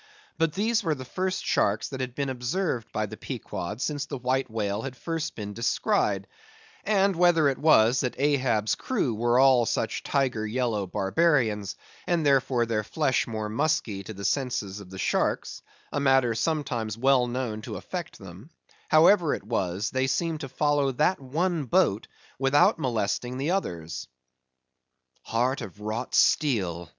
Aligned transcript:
But 0.39 0.53
these 0.53 0.83
were 0.83 0.95
the 0.95 1.05
first 1.05 1.45
sharks 1.45 1.89
that 1.89 2.01
had 2.01 2.15
been 2.15 2.29
observed 2.29 2.91
by 2.91 3.05
the 3.05 3.17
Pequod 3.17 3.81
since 3.81 4.07
the 4.07 4.17
White 4.17 4.49
Whale 4.49 4.81
had 4.81 4.93
been 4.93 4.99
first 4.99 5.35
descried; 5.35 6.25
and 6.83 7.15
whether 7.15 7.47
it 7.47 7.59
was 7.59 7.99
that 7.99 8.19
Ahab's 8.19 8.73
crew 8.73 9.13
were 9.13 9.37
all 9.37 9.67
such 9.67 10.01
tiger 10.01 10.43
yellow 10.47 10.87
barbarians, 10.87 11.75
and 12.07 12.25
therefore 12.25 12.65
their 12.65 12.83
flesh 12.83 13.27
more 13.27 13.47
musky 13.47 14.01
to 14.01 14.11
the 14.15 14.25
senses 14.25 14.79
of 14.79 14.89
the 14.89 14.97
sharks—a 14.97 15.99
matter 15.99 16.33
sometimes 16.33 16.97
well 16.97 17.27
known 17.27 17.61
to 17.61 17.75
affect 17.75 18.17
them,—however 18.17 19.35
it 19.35 19.43
was, 19.43 19.91
they 19.91 20.07
seemed 20.07 20.39
to 20.39 20.49
follow 20.49 20.91
that 20.93 21.19
one 21.19 21.65
boat 21.65 22.07
without 22.39 22.79
molesting 22.79 23.37
the 23.37 23.51
others. 23.51 24.07
"Heart 25.25 25.61
of 25.61 25.79
wrought 25.79 26.15
steel!" 26.15 26.89